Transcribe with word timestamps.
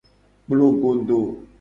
Kplogodo. 0.45 1.19